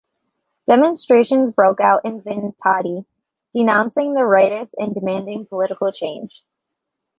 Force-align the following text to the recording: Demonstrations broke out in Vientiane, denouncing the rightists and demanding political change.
Demonstrations 0.67 1.51
broke 1.51 1.79
out 1.79 2.05
in 2.05 2.21
Vientiane, 2.23 3.05
denouncing 3.53 4.15
the 4.15 4.21
rightists 4.21 4.73
and 4.75 4.95
demanding 4.95 5.45
political 5.45 5.91
change. 5.91 6.41